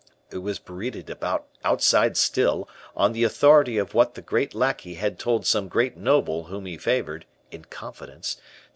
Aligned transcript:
It 0.31 0.39
was 0.39 0.57
bruited 0.57 1.11
about 1.11 1.45
outside 1.63 2.17
still, 2.17 2.67
on 2.95 3.11
the 3.13 3.23
authority 3.23 3.77
of 3.77 3.93
what 3.93 4.15
the 4.15 4.23
great 4.23 4.55
lackey 4.55 4.95
had 4.95 5.19
told 5.19 5.45
some 5.45 5.67
great 5.67 5.95
noble 5.95 6.45
whom 6.45 6.65
he 6.65 6.75
favored, 6.75 7.27
in 7.51 7.65
confidence, 7.65 8.33
that 8.33 8.39
M. 8.41 8.45